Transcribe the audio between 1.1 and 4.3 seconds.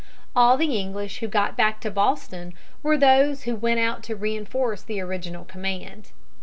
who got back to Boston were those who went out to